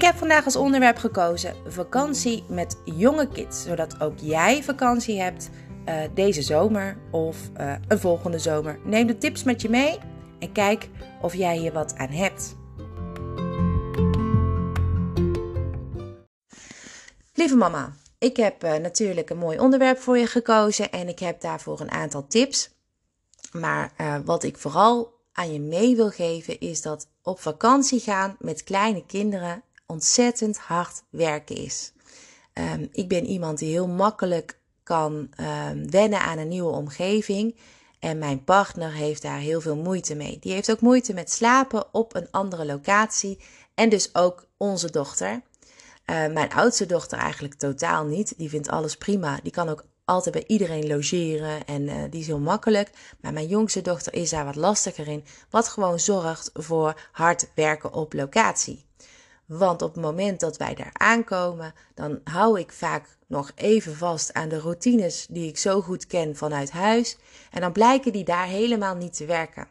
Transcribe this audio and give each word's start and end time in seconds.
Ik 0.00 0.06
heb 0.06 0.16
vandaag 0.16 0.44
als 0.44 0.56
onderwerp 0.56 0.96
gekozen 0.96 1.54
vakantie 1.66 2.44
met 2.48 2.80
jonge 2.84 3.28
kids, 3.28 3.62
zodat 3.62 4.00
ook 4.00 4.18
jij 4.18 4.62
vakantie 4.62 5.20
hebt 5.20 5.50
uh, 5.88 6.00
deze 6.14 6.42
zomer 6.42 6.98
of 7.10 7.36
uh, 7.60 7.74
een 7.88 7.98
volgende 7.98 8.38
zomer. 8.38 8.78
Neem 8.84 9.06
de 9.06 9.18
tips 9.18 9.42
met 9.42 9.62
je 9.62 9.68
mee 9.68 9.98
en 10.38 10.52
kijk 10.52 10.88
of 11.20 11.34
jij 11.34 11.56
hier 11.56 11.72
wat 11.72 11.96
aan 11.96 12.08
hebt. 12.08 12.56
Lieve 17.34 17.56
mama, 17.56 17.92
ik 18.18 18.36
heb 18.36 18.64
uh, 18.64 18.74
natuurlijk 18.74 19.30
een 19.30 19.38
mooi 19.38 19.58
onderwerp 19.58 19.98
voor 19.98 20.18
je 20.18 20.26
gekozen 20.26 20.90
en 20.90 21.08
ik 21.08 21.18
heb 21.18 21.40
daarvoor 21.40 21.80
een 21.80 21.90
aantal 21.90 22.26
tips. 22.26 22.70
Maar 23.52 23.92
wat 24.24 24.42
ik 24.42 24.58
vooral 24.58 25.12
aan 25.32 25.52
je 25.52 25.60
mee 25.60 25.96
wil 25.96 26.10
geven 26.10 26.60
is 26.60 26.82
dat 26.82 27.08
op 27.22 27.40
vakantie 27.40 28.00
gaan 28.00 28.36
met 28.38 28.64
kleine 28.64 29.06
kinderen 29.06 29.62
ontzettend 29.90 30.58
hard 30.58 31.02
werken 31.10 31.56
is. 31.56 31.92
Um, 32.54 32.88
ik 32.92 33.08
ben 33.08 33.26
iemand 33.26 33.58
die 33.58 33.70
heel 33.70 33.88
makkelijk 33.88 34.58
kan 34.82 35.30
um, 35.40 35.90
wennen 35.90 36.20
aan 36.20 36.38
een 36.38 36.48
nieuwe 36.48 36.70
omgeving. 36.72 37.56
En 37.98 38.18
mijn 38.18 38.44
partner 38.44 38.92
heeft 38.92 39.22
daar 39.22 39.38
heel 39.38 39.60
veel 39.60 39.76
moeite 39.76 40.14
mee. 40.14 40.38
Die 40.40 40.52
heeft 40.52 40.70
ook 40.70 40.80
moeite 40.80 41.14
met 41.14 41.30
slapen 41.30 41.94
op 41.94 42.14
een 42.14 42.30
andere 42.30 42.66
locatie. 42.66 43.38
En 43.74 43.88
dus 43.88 44.14
ook 44.14 44.46
onze 44.56 44.90
dochter. 44.90 45.30
Uh, 45.30 46.26
mijn 46.26 46.52
oudste 46.52 46.86
dochter 46.86 47.18
eigenlijk 47.18 47.54
totaal 47.54 48.04
niet. 48.04 48.34
Die 48.36 48.48
vindt 48.48 48.68
alles 48.68 48.96
prima. 48.96 49.38
Die 49.42 49.52
kan 49.52 49.68
ook 49.68 49.84
altijd 50.04 50.34
bij 50.34 50.44
iedereen 50.46 50.86
logeren 50.86 51.64
en 51.66 51.82
uh, 51.82 51.94
die 52.10 52.20
is 52.20 52.26
heel 52.26 52.38
makkelijk. 52.38 52.90
Maar 53.20 53.32
mijn 53.32 53.46
jongste 53.46 53.82
dochter 53.82 54.14
is 54.14 54.30
daar 54.30 54.44
wat 54.44 54.56
lastiger 54.56 55.08
in. 55.08 55.24
Wat 55.50 55.68
gewoon 55.68 56.00
zorgt 56.00 56.50
voor 56.52 57.08
hard 57.12 57.48
werken 57.54 57.92
op 57.92 58.12
locatie. 58.12 58.84
Want 59.50 59.82
op 59.82 59.94
het 59.94 60.02
moment 60.02 60.40
dat 60.40 60.56
wij 60.56 60.74
daar 60.74 60.90
aankomen, 60.92 61.74
dan 61.94 62.20
hou 62.24 62.60
ik 62.60 62.72
vaak 62.72 63.16
nog 63.26 63.52
even 63.54 63.96
vast 63.96 64.32
aan 64.32 64.48
de 64.48 64.58
routines 64.58 65.26
die 65.30 65.48
ik 65.48 65.58
zo 65.58 65.80
goed 65.80 66.06
ken 66.06 66.36
vanuit 66.36 66.70
huis. 66.70 67.16
En 67.50 67.60
dan 67.60 67.72
blijken 67.72 68.12
die 68.12 68.24
daar 68.24 68.46
helemaal 68.46 68.94
niet 68.94 69.16
te 69.16 69.24
werken. 69.24 69.68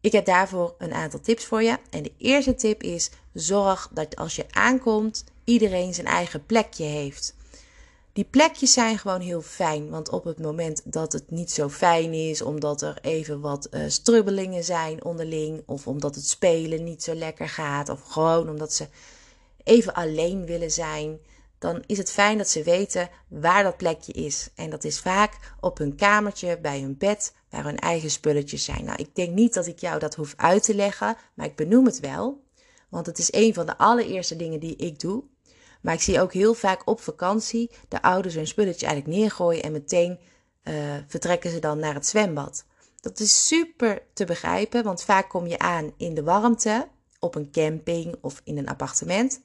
Ik 0.00 0.12
heb 0.12 0.24
daarvoor 0.24 0.74
een 0.78 0.92
aantal 0.92 1.20
tips 1.20 1.44
voor 1.44 1.62
je. 1.62 1.78
En 1.90 2.02
de 2.02 2.12
eerste 2.18 2.54
tip 2.54 2.82
is: 2.82 3.10
zorg 3.32 3.88
dat 3.92 4.16
als 4.16 4.36
je 4.36 4.46
aankomt, 4.50 5.24
iedereen 5.44 5.94
zijn 5.94 6.06
eigen 6.06 6.46
plekje 6.46 6.84
heeft. 6.84 7.34
Die 8.12 8.24
plekjes 8.24 8.72
zijn 8.72 8.98
gewoon 8.98 9.20
heel 9.20 9.42
fijn, 9.42 9.90
want 9.90 10.08
op 10.08 10.24
het 10.24 10.40
moment 10.40 10.82
dat 10.84 11.12
het 11.12 11.30
niet 11.30 11.50
zo 11.50 11.68
fijn 11.68 12.12
is, 12.12 12.42
omdat 12.42 12.82
er 12.82 12.98
even 13.02 13.40
wat 13.40 13.68
uh, 13.70 13.84
strubbelingen 13.88 14.64
zijn 14.64 15.04
onderling, 15.04 15.62
of 15.66 15.86
omdat 15.86 16.14
het 16.14 16.28
spelen 16.28 16.84
niet 16.84 17.02
zo 17.02 17.14
lekker 17.14 17.48
gaat, 17.48 17.88
of 17.88 18.02
gewoon 18.02 18.48
omdat 18.48 18.72
ze 18.72 18.88
even 19.64 19.94
alleen 19.94 20.46
willen 20.46 20.70
zijn, 20.70 21.18
dan 21.58 21.82
is 21.86 21.98
het 21.98 22.10
fijn 22.10 22.38
dat 22.38 22.48
ze 22.48 22.62
weten 22.62 23.10
waar 23.28 23.62
dat 23.62 23.76
plekje 23.76 24.12
is. 24.12 24.48
En 24.54 24.70
dat 24.70 24.84
is 24.84 25.00
vaak 25.00 25.54
op 25.60 25.78
hun 25.78 25.96
kamertje, 25.96 26.58
bij 26.58 26.80
hun 26.80 26.96
bed, 26.98 27.34
waar 27.50 27.64
hun 27.64 27.78
eigen 27.78 28.10
spulletjes 28.10 28.64
zijn. 28.64 28.84
Nou, 28.84 28.98
ik 28.98 29.14
denk 29.14 29.34
niet 29.34 29.54
dat 29.54 29.66
ik 29.66 29.78
jou 29.78 29.98
dat 29.98 30.14
hoef 30.14 30.34
uit 30.36 30.62
te 30.62 30.74
leggen, 30.74 31.16
maar 31.34 31.46
ik 31.46 31.56
benoem 31.56 31.86
het 31.86 32.00
wel. 32.00 32.42
Want 32.88 33.06
het 33.06 33.18
is 33.18 33.32
een 33.32 33.54
van 33.54 33.66
de 33.66 33.78
allereerste 33.78 34.36
dingen 34.36 34.60
die 34.60 34.76
ik 34.76 35.00
doe. 35.00 35.22
Maar 35.82 35.94
ik 35.94 36.00
zie 36.00 36.20
ook 36.20 36.32
heel 36.32 36.54
vaak 36.54 36.88
op 36.88 37.00
vakantie 37.00 37.70
de 37.88 38.02
ouders 38.02 38.34
hun 38.34 38.46
spulletje 38.46 38.86
eigenlijk 38.86 39.16
neergooien 39.16 39.62
en 39.62 39.72
meteen 39.72 40.18
uh, 40.64 40.74
vertrekken 41.06 41.50
ze 41.50 41.58
dan 41.58 41.78
naar 41.78 41.94
het 41.94 42.06
zwembad. 42.06 42.64
Dat 43.00 43.20
is 43.20 43.46
super 43.46 44.02
te 44.12 44.24
begrijpen, 44.24 44.84
want 44.84 45.02
vaak 45.02 45.28
kom 45.28 45.46
je 45.46 45.58
aan 45.58 45.92
in 45.96 46.14
de 46.14 46.22
warmte, 46.22 46.88
op 47.18 47.34
een 47.34 47.50
camping 47.50 48.16
of 48.20 48.40
in 48.44 48.58
een 48.58 48.68
appartement. 48.68 49.40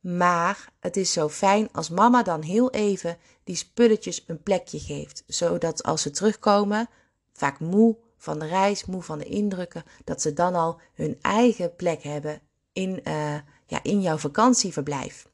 Maar 0.00 0.72
het 0.80 0.96
is 0.96 1.12
zo 1.12 1.28
fijn 1.28 1.68
als 1.72 1.88
mama 1.88 2.22
dan 2.22 2.42
heel 2.42 2.70
even 2.70 3.18
die 3.44 3.56
spulletjes 3.56 4.24
een 4.26 4.42
plekje 4.42 4.78
geeft. 4.78 5.22
Zodat 5.26 5.82
als 5.82 6.02
ze 6.02 6.10
terugkomen, 6.10 6.88
vaak 7.32 7.60
moe 7.60 7.96
van 8.16 8.38
de 8.38 8.46
reis, 8.46 8.84
moe 8.84 9.02
van 9.02 9.18
de 9.18 9.24
indrukken, 9.24 9.84
dat 10.04 10.22
ze 10.22 10.32
dan 10.32 10.54
al 10.54 10.80
hun 10.94 11.18
eigen 11.20 11.76
plek 11.76 12.02
hebben 12.02 12.40
in, 12.72 13.00
uh, 13.04 13.34
ja, 13.66 13.82
in 13.82 14.00
jouw 14.00 14.18
vakantieverblijf. 14.18 15.29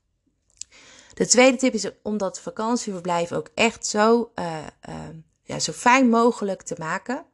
De 1.17 1.27
tweede 1.27 1.57
tip 1.57 1.75
is 1.75 1.91
om 2.03 2.19
dat 2.19 2.41
vakantieverblijf 2.41 3.33
ook 3.33 3.49
echt 3.55 3.87
zo, 3.87 4.31
uh, 4.35 4.57
uh, 4.89 4.95
ja, 5.43 5.59
zo 5.59 5.73
fijn 5.73 6.09
mogelijk 6.09 6.63
te 6.63 6.75
maken. 6.79 7.25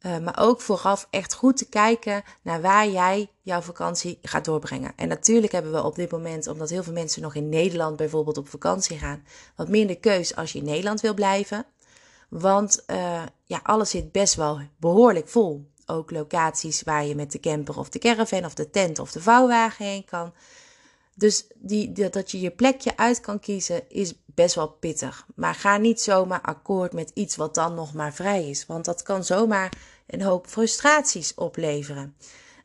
Uh, 0.00 0.18
maar 0.18 0.38
ook 0.40 0.60
vooraf 0.60 1.06
echt 1.10 1.34
goed 1.34 1.56
te 1.56 1.68
kijken 1.68 2.22
naar 2.42 2.60
waar 2.60 2.88
jij 2.88 3.30
jouw 3.42 3.60
vakantie 3.60 4.18
gaat 4.22 4.44
doorbrengen. 4.44 4.92
En 4.96 5.08
natuurlijk 5.08 5.52
hebben 5.52 5.72
we 5.72 5.82
op 5.82 5.94
dit 5.94 6.10
moment, 6.10 6.46
omdat 6.46 6.70
heel 6.70 6.82
veel 6.82 6.92
mensen 6.92 7.22
nog 7.22 7.34
in 7.34 7.48
Nederland 7.48 7.96
bijvoorbeeld 7.96 8.38
op 8.38 8.48
vakantie 8.48 8.98
gaan, 8.98 9.24
wat 9.56 9.68
minder 9.68 9.98
keus 9.98 10.36
als 10.36 10.52
je 10.52 10.58
in 10.58 10.64
Nederland 10.64 11.00
wil 11.00 11.14
blijven. 11.14 11.66
Want 12.28 12.84
ja, 13.44 13.60
alles 13.62 13.90
zit 13.90 14.12
best 14.12 14.34
wel 14.34 14.60
behoorlijk 14.76 15.28
vol. 15.28 15.70
Ook 15.86 16.10
locaties 16.10 16.82
waar 16.82 17.04
je 17.04 17.14
met 17.14 17.32
de 17.32 17.40
camper 17.40 17.78
of 17.78 17.88
de 17.88 17.98
caravan 17.98 18.44
of 18.44 18.54
de 18.54 18.70
tent 18.70 18.98
of 18.98 19.12
de 19.12 19.20
vouwwagen 19.20 19.84
heen 19.84 20.04
kan. 20.04 20.32
Dus 21.20 21.46
die, 21.54 22.10
dat 22.10 22.30
je 22.30 22.40
je 22.40 22.50
plekje 22.50 22.96
uit 22.96 23.20
kan 23.20 23.40
kiezen 23.40 23.88
is 23.88 24.14
best 24.26 24.54
wel 24.54 24.68
pittig. 24.68 25.26
Maar 25.34 25.54
ga 25.54 25.76
niet 25.76 26.00
zomaar 26.00 26.40
akkoord 26.40 26.92
met 26.92 27.10
iets 27.14 27.36
wat 27.36 27.54
dan 27.54 27.74
nog 27.74 27.94
maar 27.94 28.14
vrij 28.14 28.48
is. 28.48 28.66
Want 28.66 28.84
dat 28.84 29.02
kan 29.02 29.24
zomaar 29.24 29.72
een 30.06 30.22
hoop 30.22 30.46
frustraties 30.46 31.34
opleveren. 31.34 32.16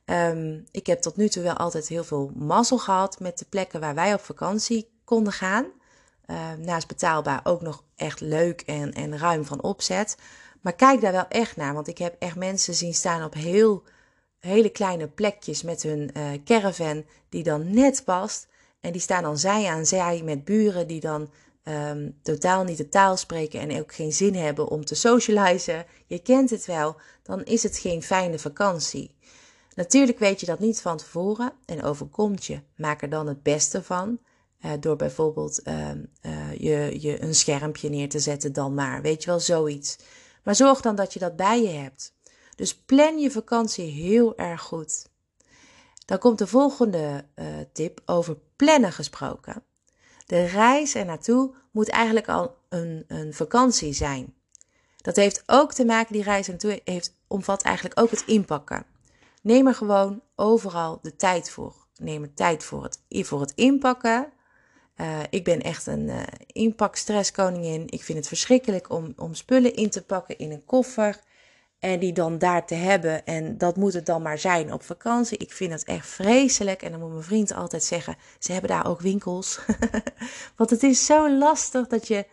Um, 0.06 0.64
ik 0.72 0.88
heb 0.88 1.02
tot 1.02 1.16
nu 1.16 1.30
toe 1.30 1.44
wel 1.44 1.54
altijd 1.54 1.88
heel 1.88 2.04
veel 2.04 2.32
mazzel 2.36 2.78
gehad 2.78 3.20
met 3.20 3.38
de 3.38 3.46
plekken 3.50 3.80
waar 3.80 3.96
wij 3.96 4.14
op 4.14 4.22
vakantie 4.22 4.90
konden 5.04 5.34
gaan. 5.34 5.66
Uh, 6.26 6.54
naast 6.54 6.88
betaalbaar 6.88 7.42
ook 7.44 7.62
nog 7.62 7.84
echt 7.96 8.20
leuk 8.20 8.62
en, 8.62 8.94
en 8.94 9.18
ruim 9.18 9.46
van 9.46 9.62
opzet. 9.62 10.18
Maar 10.62 10.74
kijk 10.74 11.02
daar 11.02 11.12
wel 11.12 11.28
echt 11.28 11.56
naar. 11.56 11.74
Want 11.74 11.88
ik 11.88 11.98
heb 11.98 12.16
echt 12.20 12.36
mensen 12.36 12.74
zien 12.74 12.94
staan 12.94 13.24
op 13.24 13.34
heel 13.34 13.84
hele 14.46 14.70
kleine 14.70 15.08
plekjes 15.08 15.62
met 15.64 15.84
hun 15.84 16.10
uh, 16.18 16.30
caravan 16.46 17.06
die 17.30 17.44
dan 17.44 17.74
net 17.74 18.02
past. 18.06 18.48
En 18.80 18.92
die 18.92 19.02
staan 19.02 19.24
dan 19.24 19.38
zij 19.38 19.68
aan 19.68 19.86
zij 19.86 20.22
met 20.24 20.44
buren 20.44 20.88
die 20.88 21.00
dan 21.00 21.30
um, 21.64 22.18
totaal 22.22 22.64
niet 22.64 22.78
de 22.78 22.90
taal 22.90 23.18
spreken 23.18 23.60
en 23.60 23.80
ook 23.80 23.94
geen 23.94 24.14
zin 24.14 24.36
hebben 24.36 24.68
om 24.68 24.86
te 24.86 24.96
socializen. 24.96 25.86
Je 26.08 26.20
kent 26.20 26.50
het 26.50 26.66
wel, 26.66 26.96
dan 27.24 27.44
is 27.44 27.64
het 27.64 27.78
geen 27.78 28.04
fijne 28.04 28.40
vakantie. 28.40 29.16
Natuurlijk 29.76 30.20
weet 30.20 30.40
je 30.40 30.46
dat 30.46 30.60
niet 30.60 30.82
van 30.82 30.98
tevoren 30.98 31.54
en 31.66 31.84
overkomt 31.84 32.46
je. 32.46 32.60
Maak 32.76 33.02
er 33.02 33.10
dan 33.10 33.28
het 33.28 33.44
beste 33.44 33.84
van. 33.84 34.20
Uh, 34.66 34.72
door 34.80 34.96
bijvoorbeeld 34.96 35.62
uh, 35.68 35.90
uh, 36.22 36.54
je, 36.58 37.02
je 37.02 37.22
een 37.22 37.36
schermpje 37.36 37.90
neer 37.90 38.10
te 38.10 38.20
zetten 38.20 38.54
dan 38.54 38.74
maar. 38.74 39.02
Weet 39.02 39.24
je 39.24 39.30
wel, 39.30 39.40
zoiets. 39.40 39.98
Maar 40.44 40.56
zorg 40.56 40.82
dan 40.82 40.96
dat 40.96 41.14
je 41.14 41.20
dat 41.20 41.36
bij 41.36 41.62
je 41.62 41.70
hebt. 41.70 42.15
Dus 42.56 42.76
plan 42.76 43.20
je 43.20 43.32
vakantie 43.32 43.92
heel 43.92 44.38
erg 44.38 44.62
goed. 44.62 45.10
Dan 46.06 46.18
komt 46.18 46.38
de 46.38 46.48
volgende 46.48 47.26
uh, 47.36 47.46
tip 47.74 48.02
over 48.06 48.38
plannen 48.56 48.92
gesproken. 48.92 49.64
De 50.26 50.46
reis 50.46 50.96
er 50.96 51.06
naartoe 51.06 51.54
moet 51.72 51.90
eigenlijk 51.90 52.30
al 52.30 52.56
een, 52.70 53.04
een 53.08 53.34
vakantie 53.34 53.94
zijn. 53.94 54.34
Dat 54.98 55.16
heeft 55.16 55.44
ook 55.46 55.74
te 55.74 55.86
maken, 55.86 56.14
die 56.14 56.24
reis 56.24 56.48
naartoe 56.48 56.82
heeft, 56.84 57.16
omvat 57.28 57.62
eigenlijk 57.62 58.00
ook 58.00 58.12
het 58.12 58.24
inpakken. 58.26 58.86
Neem 59.42 59.68
er 59.68 59.76
gewoon 59.76 60.22
overal 60.36 61.00
de 61.02 61.16
tijd 61.16 61.50
voor. 61.50 61.76
Neem 61.96 62.24
er 62.24 62.34
tijd 62.34 62.64
voor 62.64 62.84
het, 62.84 63.00
voor 63.10 63.42
het 63.42 63.52
inpakken. 63.56 64.34
Uh, 64.98 65.20
ik 65.30 65.44
ben 65.44 65.62
echt 65.62 65.86
een 65.86 66.08
uh, 66.08 66.22
inpakstresskoningin. 66.48 67.84
Ik 67.88 68.04
vind 68.04 68.18
het 68.18 68.28
verschrikkelijk 68.28 68.90
om, 68.90 69.14
om 69.16 69.34
spullen 69.34 69.76
in 69.76 69.90
te 69.90 70.04
pakken 70.04 70.38
in 70.38 70.52
een 70.52 70.66
koffer. 70.66 71.20
En 71.86 72.00
die 72.00 72.14
dan 72.14 72.38
daar 72.38 72.66
te 72.66 72.76
hebben. 72.76 73.26
En 73.26 73.58
dat 73.58 73.76
moet 73.76 73.94
het 73.94 74.06
dan 74.06 74.22
maar 74.22 74.40
zijn 74.40 74.74
op 74.74 74.84
vakantie. 74.84 75.38
Ik 75.38 75.52
vind 75.52 75.72
het 75.72 75.84
echt 75.84 76.08
vreselijk. 76.08 76.82
En 76.82 76.92
dan 76.92 77.00
moet 77.00 77.12
mijn 77.12 77.24
vriend 77.24 77.54
altijd 77.54 77.84
zeggen: 77.84 78.16
ze 78.40 78.52
hebben 78.52 78.70
daar 78.70 78.88
ook 78.88 79.02
winkels. 79.02 79.60
Want 80.58 80.70
het 80.70 80.84
is 80.84 81.06
zo 81.06 81.38
lastig 81.38 81.88
dat 81.88 82.08
je 82.08 82.26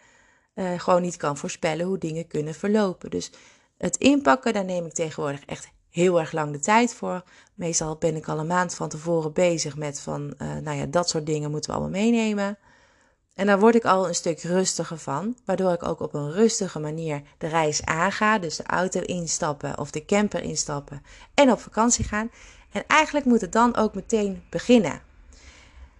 uh, 0.55 0.81
gewoon 0.81 1.03
niet 1.03 1.17
kan 1.17 1.37
voorspellen 1.37 1.87
hoe 1.87 1.99
dingen 1.99 2.27
kunnen 2.27 2.55
verlopen. 2.55 3.11
Dus 3.11 3.33
het 3.79 3.97
inpakken, 3.97 4.53
daar 4.53 4.65
neem 4.65 4.87
ik 4.87 4.93
tegenwoordig 4.93 5.45
echt 5.45 5.71
heel 5.91 6.21
erg 6.21 6.33
lang 6.33 6.53
de 6.53 6.61
tijd 6.61 6.95
voor. 6.95 7.23
Meestal 7.55 7.97
ben 7.97 8.17
ik 8.17 8.29
al 8.29 8.39
een 8.39 8.47
maand 8.47 8.75
van 8.75 8.89
tevoren 8.89 9.33
bezig 9.33 9.77
met 9.77 10.01
van, 10.01 10.35
uh, 10.39 10.57
nou 10.57 10.77
ja, 10.77 10.87
dat 10.87 11.09
soort 11.09 11.27
dingen 11.27 11.51
moeten 11.51 11.71
we 11.71 11.77
allemaal 11.77 12.01
meenemen. 12.01 12.59
En 13.35 13.47
daar 13.47 13.61
word 13.61 13.75
ik 13.75 13.85
al 13.85 14.09
een 14.09 14.15
stuk 14.15 14.41
rustiger 14.43 14.99
van, 14.99 15.37
waardoor 15.45 15.73
ik 15.73 15.87
ook 15.87 16.01
op 16.01 16.15
een 16.15 16.33
rustige 16.33 16.79
manier 16.79 17.23
de 17.39 17.47
reis 17.47 17.85
aanga. 17.85 18.39
Dus 18.39 18.57
de 18.57 18.63
auto 18.63 19.01
instappen 19.01 19.79
of 19.79 19.91
de 19.91 20.05
camper 20.05 20.43
instappen 20.43 21.03
en 21.35 21.51
op 21.51 21.61
vakantie 21.61 22.05
gaan. 22.05 22.31
En 22.73 22.87
eigenlijk 22.87 23.27
moet 23.27 23.41
het 23.41 23.53
dan 23.53 23.77
ook 23.77 23.95
meteen 23.95 24.43
beginnen. 24.51 25.03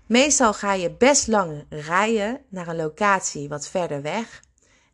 Meestal 0.07 0.53
ga 0.53 0.73
je 0.73 0.91
best 0.91 1.27
lang 1.27 1.65
rijden 1.69 2.41
naar 2.49 2.69
een 2.69 2.77
locatie 2.77 3.49
wat 3.49 3.69
verder 3.69 4.03
weg. 4.03 4.43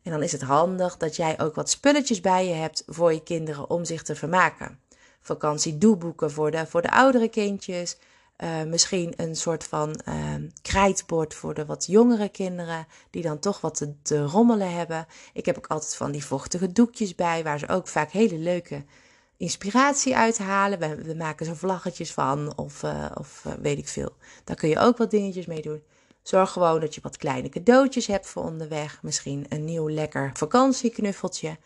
En 0.03 0.11
dan 0.11 0.23
is 0.23 0.31
het 0.31 0.41
handig 0.41 0.97
dat 0.97 1.15
jij 1.15 1.39
ook 1.39 1.55
wat 1.55 1.69
spulletjes 1.69 2.21
bij 2.21 2.47
je 2.47 2.53
hebt 2.53 2.83
voor 2.87 3.13
je 3.13 3.23
kinderen 3.23 3.69
om 3.69 3.85
zich 3.85 4.03
te 4.03 4.15
vermaken. 4.15 4.79
Vakantie 5.21 5.77
doeboeken 5.77 6.31
voor 6.31 6.51
de, 6.51 6.65
voor 6.67 6.81
de 6.81 6.91
oudere 6.91 7.27
kindjes. 7.27 7.97
Uh, 8.43 8.63
misschien 8.63 9.13
een 9.15 9.35
soort 9.35 9.63
van 9.63 9.99
uh, 10.09 10.35
krijtbord 10.61 11.33
voor 11.33 11.53
de 11.53 11.65
wat 11.65 11.85
jongere 11.85 12.29
kinderen, 12.29 12.87
die 13.09 13.21
dan 13.21 13.39
toch 13.39 13.61
wat 13.61 13.87
te, 14.01 14.23
rommelen 14.25 14.73
hebben. 14.73 15.07
Ik 15.33 15.45
heb 15.45 15.57
ook 15.57 15.67
altijd 15.67 15.95
van 15.95 16.11
die 16.11 16.25
vochtige 16.25 16.71
doekjes 16.71 17.15
bij, 17.15 17.43
waar 17.43 17.59
ze 17.59 17.67
ook 17.67 17.87
vaak 17.87 18.11
hele 18.11 18.37
leuke 18.37 18.83
inspiratie 19.37 20.15
uithalen. 20.15 20.79
We, 20.79 21.03
we 21.03 21.13
maken 21.15 21.45
zo 21.45 21.53
vlaggetjes 21.53 22.13
van, 22.13 22.57
of, 22.57 22.83
uh, 22.83 23.05
of 23.13 23.45
weet 23.61 23.77
ik 23.77 23.87
veel. 23.87 24.15
Daar 24.43 24.55
kun 24.55 24.69
je 24.69 24.79
ook 24.79 24.97
wat 24.97 25.11
dingetjes 25.11 25.45
mee 25.45 25.61
doen. 25.61 25.83
Zorg 26.23 26.51
gewoon 26.51 26.79
dat 26.79 26.95
je 26.95 27.01
wat 27.01 27.17
kleine 27.17 27.49
cadeautjes 27.49 28.07
hebt 28.07 28.27
voor 28.27 28.43
onderweg. 28.43 28.99
Misschien 29.01 29.45
een 29.49 29.65
nieuw 29.65 29.89
lekker 29.89 30.31
vakantieknuffeltje. 30.33 31.57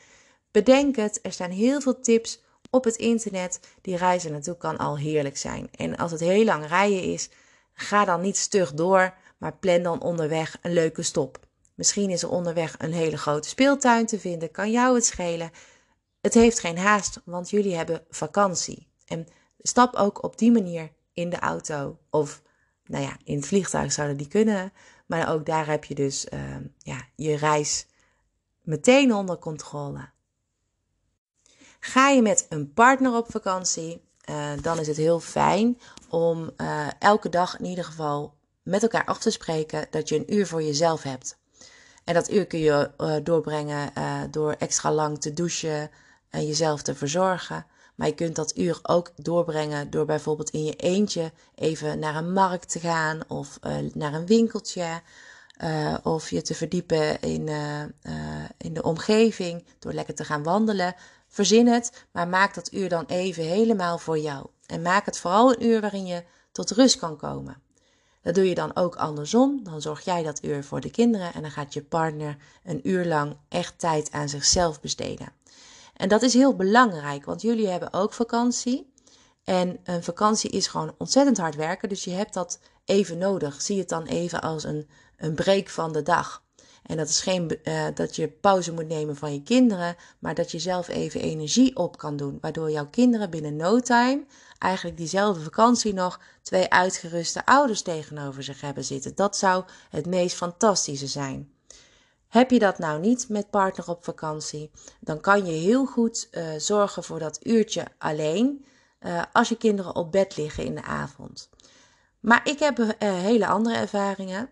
Bedenk 0.52 0.96
het, 0.96 1.20
er 1.22 1.32
staan 1.32 1.50
heel 1.50 1.82
veel 1.82 2.00
tips 2.00 2.43
op 2.74 2.84
het 2.84 2.96
internet. 2.96 3.60
Die 3.82 3.98
reizen 3.98 4.32
naartoe 4.32 4.58
kan 4.58 4.78
al 4.78 4.98
heerlijk 4.98 5.38
zijn. 5.38 5.70
En 5.76 5.98
als 5.98 6.12
het 6.12 6.20
heel 6.20 6.44
lang 6.44 6.68
rijden 6.68 7.04
is, 7.04 7.30
ga 7.74 8.06
dan 8.06 8.22
niet 8.22 8.38
stug 8.38 8.74
door, 8.74 9.14
maar 9.38 9.58
plan 9.58 9.84
dan 9.84 10.02
onderweg 10.02 10.58
een 10.62 10.74
leuke 10.74 11.02
stop. 11.02 11.40
Misschien 11.76 12.10
is 12.10 12.24
er 12.24 12.30
onderweg 12.30 12.76
een 12.78 12.94
hele 12.94 13.18
grote 13.18 13.50
speeltuin 13.50 14.06
te 14.06 14.20
vinden, 14.20 14.52
kan 14.52 14.72
jou 14.72 14.96
het 14.96 15.06
schelen. 15.06 15.52
Het 16.22 16.34
heeft 16.34 16.60
geen 16.60 16.78
haast, 16.78 17.22
want 17.26 17.50
jullie 17.50 17.76
hebben 17.76 18.04
vakantie. 18.10 18.88
En 19.06 19.28
stap 19.62 19.96
ook 19.96 20.24
op 20.24 20.38
die 20.38 20.52
manier 20.52 20.92
in 21.14 21.30
de 21.30 21.40
auto 21.40 21.98
of 22.10 22.42
nou 22.86 23.04
ja, 23.04 23.18
in 23.24 23.36
het 23.36 23.48
vliegtuig 23.48 23.92
zouden 23.92 24.18
die 24.18 24.28
kunnen. 24.28 24.74
Maar 25.06 25.34
ook 25.34 25.46
daar 25.46 25.68
heb 25.68 25.84
je 25.84 25.96
dus 25.96 26.28
uh, 26.34 26.40
ja, 26.78 27.02
je 27.16 27.36
reis 27.36 27.86
meteen 28.62 29.14
onder 29.14 29.38
controle. 29.38 30.10
Ga 31.86 32.10
je 32.10 32.22
met 32.22 32.46
een 32.50 32.74
partner 32.74 33.16
op 33.16 33.32
vakantie, 33.32 34.02
uh, 34.30 34.52
dan 34.62 34.80
is 34.80 34.88
het 34.88 34.98
heel 34.98 35.20
fijn 35.20 35.80
om 36.10 36.52
uh, 36.58 36.88
elke 37.00 37.30
dag 37.30 37.60
in 37.60 37.66
ieder 37.66 37.84
geval 37.84 38.34
met 38.62 38.82
elkaar 38.82 39.06
af 39.06 39.20
te 39.20 39.32
spreken 39.32 39.88
dat 39.90 40.10
je 40.10 40.16
een 40.16 40.34
uur 40.34 40.48
voor 40.48 40.64
jezelf 40.64 41.04
hebt. 41.04 41.38
En 42.04 42.14
dat 42.14 42.32
uur 42.32 42.46
kun 42.48 42.60
je 42.60 42.92
uh, 42.98 43.16
doorbrengen 43.24 43.92
door 44.32 44.52
extra 44.52 44.92
lang 44.92 45.22
te 45.22 45.34
douchen 45.34 45.90
en 46.30 46.48
jezelf 46.48 46.82
te 46.82 46.96
verzorgen. 46.96 47.66
Maar 47.96 48.08
je 48.08 48.16
kunt 48.16 48.36
dat 48.36 48.58
uur 48.58 48.80
ook 48.82 49.12
doorbrengen 49.16 49.90
door 49.90 50.06
bijvoorbeeld 50.06 50.50
in 50.50 50.64
je 50.64 50.76
eentje 50.76 51.32
even 51.56 52.00
naar 52.00 52.16
een 52.16 52.34
markt 52.34 52.70
te 52.70 52.80
gaan 52.80 53.20
of 53.28 53.60
naar 53.94 54.14
een 54.14 54.26
winkeltje. 54.26 55.02
Of 56.04 56.30
je 56.30 56.42
te 56.42 56.54
verdiepen 56.54 57.22
in, 57.22 57.50
in 58.58 58.74
de 58.74 58.84
omgeving 58.84 59.66
door 59.80 59.94
lekker 59.94 60.16
te 60.16 60.26
gaan 60.26 60.44
wandelen. 60.44 60.96
Verzin 61.34 61.68
het, 61.68 62.06
maar 62.12 62.28
maak 62.28 62.54
dat 62.54 62.74
uur 62.74 62.90
dan 62.90 63.06
even 63.06 63.44
helemaal 63.44 63.98
voor 63.98 64.20
jou. 64.20 64.46
En 64.66 64.82
maak 64.82 65.06
het 65.06 65.20
vooral 65.20 65.52
een 65.52 65.66
uur 65.66 65.82
waarin 65.82 66.06
je 66.06 66.24
tot 66.52 66.72
rust 66.72 66.98
kan 66.98 67.18
komen. 67.18 67.62
Dat 68.22 68.36
doe 68.36 68.50
je 68.50 68.56
dan 68.56 68.76
ook 68.76 68.96
andersom. 68.96 69.64
Dan 69.64 69.82
zorg 69.82 70.02
jij 70.02 70.24
dat 70.24 70.44
uur 70.44 70.64
voor 70.64 70.82
de 70.82 70.92
kinderen 70.92 71.34
en 71.34 71.42
dan 71.42 71.52
gaat 71.52 71.74
je 71.74 71.84
partner 71.84 72.38
een 72.64 72.90
uur 72.90 73.06
lang 73.06 73.38
echt 73.50 73.80
tijd 73.80 74.12
aan 74.12 74.30
zichzelf 74.30 74.82
besteden. 74.82 75.32
En 75.94 76.10
dat 76.10 76.22
is 76.22 76.34
heel 76.34 76.56
belangrijk, 76.56 77.26
want 77.26 77.42
jullie 77.42 77.68
hebben 77.68 77.94
ook 77.94 78.14
vakantie. 78.14 78.94
En 79.44 79.80
een 79.84 80.04
vakantie 80.04 80.50
is 80.50 80.68
gewoon 80.68 80.96
ontzettend 80.98 81.38
hard 81.38 81.56
werken, 81.56 81.90
dus 81.90 82.04
je 82.04 82.12
hebt 82.12 82.34
dat 82.34 82.60
even 82.86 83.18
nodig. 83.18 83.62
Zie 83.62 83.80
het 83.80 83.90
dan 83.90 84.06
even 84.06 84.42
als 84.42 84.64
een, 84.64 84.90
een 85.18 85.36
break 85.36 85.70
van 85.70 85.94
de 85.94 86.02
dag. 86.02 86.43
En 86.84 86.98
dat 86.98 87.10
is 87.10 87.22
geen 87.22 87.60
uh, 87.64 87.86
dat 87.94 88.16
je 88.16 88.28
pauze 88.28 88.74
moet 88.74 88.88
nemen 88.88 89.16
van 89.16 89.34
je 89.34 89.44
kinderen, 89.44 89.96
maar 90.20 90.36
dat 90.36 90.52
je 90.52 90.60
zelf 90.60 90.88
even 90.88 91.22
energie 91.22 91.76
op 91.76 91.98
kan 91.98 92.16
doen. 92.16 92.38
Waardoor 92.42 92.72
jouw 92.72 92.88
kinderen 92.88 93.30
binnen 93.30 93.56
no 93.56 93.80
time 93.80 94.26
eigenlijk 94.58 94.98
diezelfde 94.98 95.44
vakantie 95.44 95.94
nog 95.94 96.20
twee 96.42 96.70
uitgeruste 96.70 97.46
ouders 97.46 97.82
tegenover 97.82 98.44
zich 98.44 98.62
hebben 98.62 98.84
zitten. 98.84 99.16
Dat 99.16 99.38
zou 99.38 99.64
het 99.90 100.06
meest 100.06 100.36
fantastische 100.36 101.08
zijn. 101.08 101.52
Heb 102.28 102.52
je 102.52 102.60
dat 102.60 102.78
nou 102.78 103.00
niet 103.00 103.30
met 103.30 103.50
partner 103.50 103.90
op 103.90 104.04
vakantie, 104.04 104.72
dan 105.00 105.22
kan 105.22 105.46
je 105.46 105.52
heel 105.52 105.86
goed 105.86 106.28
uh, 106.32 106.46
zorgen 106.58 107.04
voor 107.04 107.20
dat 107.20 107.46
uurtje 107.46 107.86
alleen 107.98 108.66
uh, 109.02 109.22
als 109.34 109.50
je 109.50 109.58
kinderen 109.58 109.96
op 109.96 110.12
bed 110.12 110.38
liggen 110.38 110.64
in 110.64 110.76
de 110.76 110.84
avond. 110.84 111.50
Maar 112.24 112.42
ik 112.50 112.60
heb 112.60 112.80
uh, 112.80 112.88
hele 113.00 113.48
andere 113.48 113.76
ervaringen. 113.76 114.50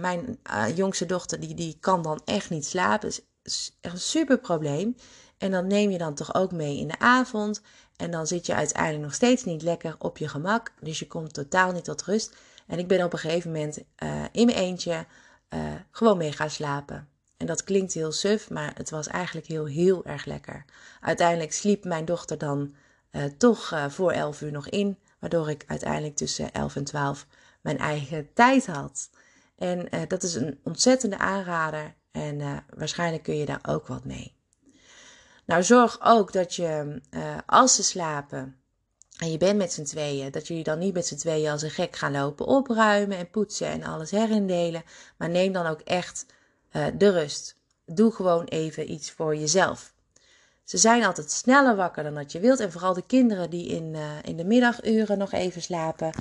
mijn 0.00 0.38
jongste 0.74 1.06
dochter 1.06 1.40
die, 1.40 1.54
die 1.54 1.76
kan 1.80 2.02
dan 2.02 2.20
echt 2.24 2.50
niet 2.50 2.66
slapen. 2.66 3.08
Dat 3.08 3.22
is 3.42 3.76
echt 3.80 3.94
een 3.94 4.00
super 4.00 4.38
probleem. 4.38 4.96
En 5.38 5.50
dan 5.50 5.66
neem 5.66 5.90
je 5.90 5.98
dan 5.98 6.14
toch 6.14 6.34
ook 6.34 6.52
mee 6.52 6.78
in 6.78 6.88
de 6.88 6.98
avond. 6.98 7.62
En 7.96 8.10
dan 8.10 8.26
zit 8.26 8.46
je 8.46 8.54
uiteindelijk 8.54 9.02
nog 9.02 9.14
steeds 9.14 9.44
niet 9.44 9.62
lekker 9.62 9.94
op 9.98 10.18
je 10.18 10.28
gemak. 10.28 10.72
Dus 10.80 10.98
je 10.98 11.06
komt 11.06 11.34
totaal 11.34 11.72
niet 11.72 11.84
tot 11.84 12.02
rust. 12.02 12.36
En 12.66 12.78
ik 12.78 12.88
ben 12.88 13.04
op 13.04 13.12
een 13.12 13.18
gegeven 13.18 13.52
moment 13.52 13.78
in 14.32 14.46
mijn 14.46 14.58
eentje 14.58 15.06
gewoon 15.90 16.16
mee 16.16 16.32
gaan 16.32 16.50
slapen. 16.50 17.08
En 17.36 17.46
dat 17.46 17.64
klinkt 17.64 17.92
heel 17.92 18.12
suf, 18.12 18.50
maar 18.50 18.72
het 18.76 18.90
was 18.90 19.06
eigenlijk 19.06 19.46
heel, 19.46 19.66
heel 19.66 20.04
erg 20.04 20.24
lekker. 20.24 20.64
Uiteindelijk 21.00 21.52
sliep 21.52 21.84
mijn 21.84 22.04
dochter 22.04 22.38
dan 22.38 22.74
toch 23.38 23.86
voor 23.88 24.12
11 24.12 24.40
uur 24.40 24.52
nog 24.52 24.68
in, 24.68 24.98
waardoor 25.22 25.50
ik 25.50 25.64
uiteindelijk 25.66 26.16
tussen 26.16 26.52
11 26.52 26.76
en 26.76 26.84
12 26.84 27.26
mijn 27.60 27.78
eigen 27.78 28.32
tijd 28.32 28.66
had. 28.66 29.10
En 29.58 29.86
uh, 29.94 30.00
dat 30.08 30.22
is 30.22 30.34
een 30.34 30.60
ontzettende 30.64 31.18
aanrader 31.18 31.94
en 32.10 32.64
waarschijnlijk 32.76 33.22
kun 33.22 33.36
je 33.36 33.46
daar 33.46 33.60
ook 33.68 33.86
wat 33.86 34.04
mee. 34.04 34.34
Nou, 35.44 35.62
zorg 35.62 35.98
ook 36.02 36.32
dat 36.32 36.54
je 36.54 37.00
als 37.46 37.74
ze 37.74 37.82
slapen 37.82 38.56
en 39.18 39.30
je 39.30 39.38
bent 39.38 39.58
met 39.58 39.72
z'n 39.72 39.82
tweeën, 39.82 40.30
dat 40.30 40.46
jullie 40.46 40.64
dan 40.64 40.78
niet 40.78 40.94
met 40.94 41.06
z'n 41.06 41.16
tweeën 41.16 41.50
als 41.50 41.62
een 41.62 41.70
gek 41.70 41.96
gaan 41.96 42.12
lopen 42.12 42.46
opruimen 42.46 43.16
en 43.16 43.30
poetsen 43.30 43.66
en 43.66 43.82
alles 43.82 44.10
herindelen, 44.10 44.82
maar 45.16 45.30
neem 45.30 45.52
dan 45.52 45.66
ook 45.66 45.80
echt 45.80 46.26
de 46.72 47.10
rust. 47.10 47.56
Doe 47.86 48.12
gewoon 48.12 48.44
even 48.44 48.90
iets 48.90 49.10
voor 49.10 49.36
jezelf. 49.36 49.92
Ze 50.64 50.78
zijn 50.78 51.04
altijd 51.04 51.30
sneller 51.30 51.76
wakker 51.76 52.02
dan 52.02 52.14
dat 52.14 52.32
je 52.32 52.40
wilt. 52.40 52.60
En 52.60 52.72
vooral 52.72 52.94
de 52.94 53.06
kinderen 53.06 53.50
die 53.50 53.66
in, 53.66 53.94
uh, 53.94 54.10
in 54.22 54.36
de 54.36 54.44
middaguren 54.44 55.18
nog 55.18 55.32
even 55.32 55.62
slapen. 55.62 56.12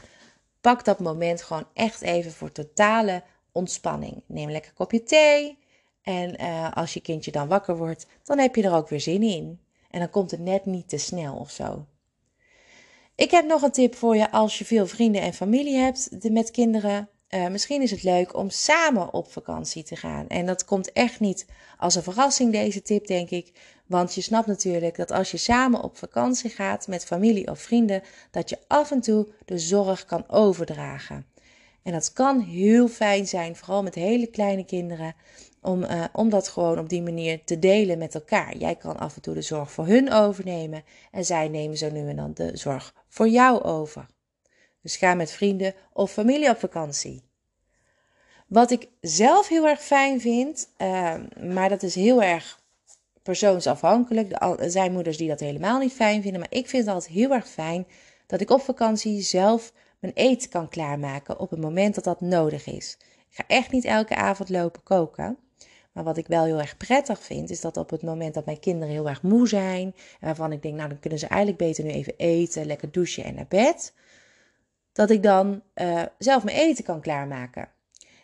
Pak 0.61 0.85
dat 0.85 0.99
moment 0.99 1.41
gewoon 1.41 1.67
echt 1.73 2.01
even 2.01 2.31
voor 2.31 2.51
totale 2.51 3.23
ontspanning. 3.51 4.23
Neem 4.25 4.45
een 4.45 4.51
lekker 4.51 4.73
kopje 4.73 5.03
thee. 5.03 5.59
En 6.01 6.41
uh, 6.41 6.71
als 6.71 6.93
je 6.93 7.01
kindje 7.01 7.31
dan 7.31 7.47
wakker 7.47 7.77
wordt, 7.77 8.07
dan 8.23 8.37
heb 8.39 8.55
je 8.55 8.63
er 8.63 8.73
ook 8.73 8.89
weer 8.89 9.01
zin 9.01 9.23
in. 9.23 9.59
En 9.89 9.99
dan 9.99 10.09
komt 10.09 10.31
het 10.31 10.39
net 10.39 10.65
niet 10.65 10.89
te 10.89 10.97
snel 10.97 11.35
of 11.35 11.51
zo. 11.51 11.85
Ik 13.15 13.31
heb 13.31 13.45
nog 13.45 13.61
een 13.61 13.71
tip 13.71 13.95
voor 13.95 14.15
je 14.15 14.31
als 14.31 14.57
je 14.57 14.65
veel 14.65 14.87
vrienden 14.87 15.21
en 15.21 15.33
familie 15.33 15.77
hebt 15.77 16.09
met 16.31 16.51
kinderen. 16.51 17.09
Uh, 17.35 17.47
misschien 17.47 17.81
is 17.81 17.91
het 17.91 18.03
leuk 18.03 18.35
om 18.35 18.49
samen 18.49 19.13
op 19.13 19.31
vakantie 19.31 19.83
te 19.83 19.95
gaan. 19.95 20.27
En 20.27 20.45
dat 20.45 20.65
komt 20.65 20.91
echt 20.91 21.19
niet 21.19 21.45
als 21.77 21.95
een 21.95 22.03
verrassing, 22.03 22.51
deze 22.51 22.81
tip, 22.81 23.07
denk 23.07 23.29
ik. 23.29 23.51
Want 23.85 24.15
je 24.15 24.21
snapt 24.21 24.47
natuurlijk 24.47 24.95
dat 24.95 25.11
als 25.11 25.31
je 25.31 25.37
samen 25.37 25.83
op 25.83 25.97
vakantie 25.97 26.49
gaat 26.49 26.87
met 26.87 27.05
familie 27.05 27.51
of 27.51 27.59
vrienden, 27.59 28.01
dat 28.31 28.49
je 28.49 28.57
af 28.67 28.91
en 28.91 29.01
toe 29.01 29.27
de 29.45 29.57
zorg 29.57 30.05
kan 30.05 30.29
overdragen. 30.29 31.25
En 31.83 31.91
dat 31.91 32.13
kan 32.13 32.39
heel 32.39 32.87
fijn 32.87 33.27
zijn, 33.27 33.55
vooral 33.55 33.83
met 33.83 33.95
hele 33.95 34.27
kleine 34.27 34.65
kinderen, 34.65 35.15
om, 35.61 35.83
uh, 35.83 36.03
om 36.13 36.29
dat 36.29 36.47
gewoon 36.47 36.79
op 36.79 36.89
die 36.89 37.01
manier 37.01 37.43
te 37.43 37.59
delen 37.59 37.97
met 37.97 38.15
elkaar. 38.15 38.57
Jij 38.57 38.75
kan 38.75 38.99
af 38.99 39.15
en 39.15 39.21
toe 39.21 39.33
de 39.33 39.41
zorg 39.41 39.71
voor 39.71 39.85
hun 39.85 40.11
overnemen 40.11 40.83
en 41.11 41.25
zij 41.25 41.47
nemen 41.47 41.77
zo 41.77 41.89
nu 41.89 42.09
en 42.09 42.15
dan 42.15 42.33
de 42.33 42.57
zorg 42.57 42.93
voor 43.07 43.27
jou 43.27 43.63
over. 43.63 44.05
Dus 44.81 44.95
ga 44.95 45.13
met 45.13 45.31
vrienden 45.31 45.73
of 45.93 46.11
familie 46.11 46.49
op 46.49 46.59
vakantie. 46.59 47.23
Wat 48.47 48.71
ik 48.71 48.87
zelf 49.01 49.47
heel 49.47 49.67
erg 49.67 49.81
fijn 49.81 50.21
vind, 50.21 50.69
uh, 50.77 51.15
maar 51.53 51.69
dat 51.69 51.83
is 51.83 51.95
heel 51.95 52.23
erg 52.23 52.59
persoonsafhankelijk. 53.23 54.31
Er 54.59 54.71
zijn 54.71 54.91
moeders 54.91 55.17
die 55.17 55.27
dat 55.27 55.39
helemaal 55.39 55.79
niet 55.79 55.93
fijn 55.93 56.21
vinden, 56.21 56.39
maar 56.39 56.51
ik 56.51 56.69
vind 56.69 56.85
het 56.85 56.93
altijd 56.93 57.13
heel 57.13 57.31
erg 57.31 57.47
fijn 57.47 57.87
dat 58.27 58.41
ik 58.41 58.49
op 58.49 58.61
vakantie 58.61 59.21
zelf 59.21 59.73
mijn 59.99 60.13
eten 60.13 60.49
kan 60.49 60.69
klaarmaken 60.69 61.39
op 61.39 61.49
het 61.49 61.59
moment 61.59 61.95
dat 61.95 62.03
dat 62.03 62.21
nodig 62.21 62.67
is. 62.67 62.97
Ik 63.29 63.35
ga 63.35 63.43
echt 63.47 63.71
niet 63.71 63.85
elke 63.85 64.15
avond 64.15 64.49
lopen 64.49 64.83
koken. 64.83 65.37
Maar 65.91 66.03
wat 66.03 66.17
ik 66.17 66.27
wel 66.27 66.43
heel 66.43 66.59
erg 66.59 66.77
prettig 66.77 67.23
vind, 67.23 67.49
is 67.49 67.61
dat 67.61 67.77
op 67.77 67.89
het 67.89 68.01
moment 68.01 68.33
dat 68.33 68.45
mijn 68.45 68.59
kinderen 68.59 68.93
heel 68.93 69.09
erg 69.09 69.21
moe 69.21 69.47
zijn, 69.47 69.95
waarvan 70.19 70.51
ik 70.51 70.61
denk, 70.61 70.75
nou 70.75 70.89
dan 70.89 70.99
kunnen 70.99 71.19
ze 71.19 71.27
eigenlijk 71.27 71.61
beter 71.61 71.83
nu 71.83 71.89
even 71.89 72.13
eten, 72.17 72.65
lekker 72.65 72.91
douchen 72.91 73.23
en 73.23 73.35
naar 73.35 73.45
bed 73.47 73.93
dat 74.93 75.09
ik 75.09 75.23
dan 75.23 75.61
uh, 75.75 76.01
zelf 76.17 76.43
mijn 76.43 76.57
eten 76.57 76.83
kan 76.83 77.01
klaarmaken. 77.01 77.69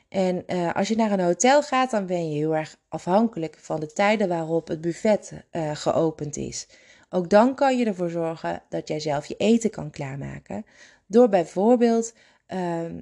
En 0.10 0.44
uh, 0.48 0.76
als 0.76 0.88
je 0.88 0.96
naar 0.96 1.12
een 1.12 1.20
hotel 1.20 1.64
gaat, 1.64 1.92
dan 1.92 2.06
ben 2.06 2.30
je 2.30 2.38
heel 2.38 2.56
erg 2.56 2.78
afhankelijk 2.90 3.58
van 3.60 3.80
de 3.80 3.94
tijden 3.94 4.28
waarop 4.28 4.68
het 4.68 4.82
buffet 4.82 5.44
uh, 5.52 5.76
geopend 5.76 6.38
is. 6.38 6.68
Ook 7.10 7.30
dan 7.30 7.56
kan 7.56 7.78
je 7.78 7.86
ervoor 7.86 8.10
zorgen 8.10 8.62
dat 8.70 8.88
jij 8.88 9.00
zelf 9.00 9.26
je 9.26 9.36
eten 9.38 9.70
kan 9.70 9.90
klaarmaken. 9.90 10.66
Door 11.06 11.30
bijvoorbeeld 11.30 12.14
ehm, 12.46 13.02